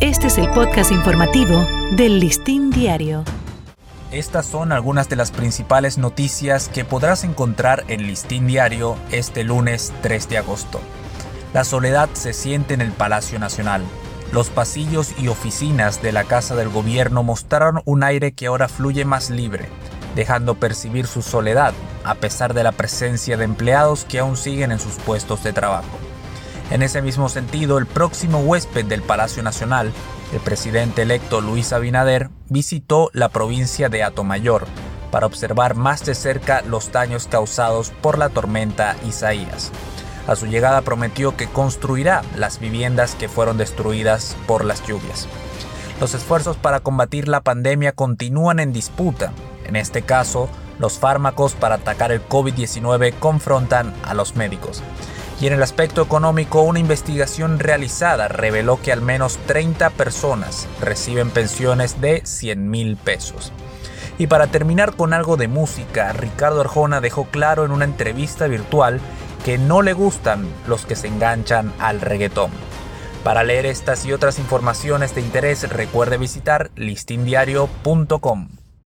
[0.00, 3.22] Este es el podcast informativo del Listín Diario.
[4.10, 9.92] Estas son algunas de las principales noticias que podrás encontrar en Listín Diario este lunes
[10.02, 10.80] 3 de agosto.
[11.52, 13.84] La soledad se siente en el Palacio Nacional.
[14.32, 19.04] Los pasillos y oficinas de la Casa del Gobierno mostraron un aire que ahora fluye
[19.04, 19.68] más libre,
[20.16, 21.72] dejando percibir su soledad,
[22.02, 25.98] a pesar de la presencia de empleados que aún siguen en sus puestos de trabajo.
[26.74, 29.92] En ese mismo sentido, el próximo huésped del Palacio Nacional,
[30.32, 34.66] el presidente electo Luis Abinader, visitó la provincia de Atomayor
[35.12, 39.70] para observar más de cerca los daños causados por la tormenta Isaías.
[40.26, 45.28] A su llegada prometió que construirá las viviendas que fueron destruidas por las lluvias.
[46.00, 49.30] Los esfuerzos para combatir la pandemia continúan en disputa.
[49.64, 50.48] En este caso,
[50.80, 54.82] los fármacos para atacar el COVID-19 confrontan a los médicos.
[55.44, 61.28] Y en el aspecto económico, una investigación realizada reveló que al menos 30 personas reciben
[61.28, 63.52] pensiones de 100 mil pesos.
[64.16, 69.02] Y para terminar con algo de música, Ricardo Arjona dejó claro en una entrevista virtual
[69.44, 72.50] que no le gustan los que se enganchan al reggaetón.
[73.22, 78.48] Para leer estas y otras informaciones de interés, recuerde visitar listindiario.com.